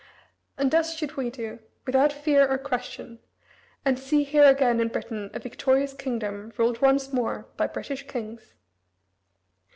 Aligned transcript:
And 0.57 0.71
thus 0.71 0.97
should 0.97 1.15
we 1.15 1.29
do, 1.29 1.59
without 1.85 2.11
fear 2.11 2.47
or 2.47 2.57
question, 2.57 3.19
and 3.85 3.99
see 3.99 4.23
here 4.23 4.43
again 4.45 4.79
in 4.79 4.87
Britain 4.87 5.29
a 5.31 5.37
victorious 5.39 5.93
kingdom 5.93 6.51
ruled 6.57 6.81
once 6.81 7.13
more 7.13 7.45
by 7.55 7.67
British 7.67 8.07
kings." 8.07 8.55